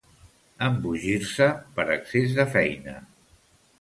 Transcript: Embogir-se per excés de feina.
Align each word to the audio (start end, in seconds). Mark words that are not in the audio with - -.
Embogir-se 0.67 1.47
per 1.75 1.87
excés 1.97 2.35
de 2.41 2.47
feina. 2.57 2.97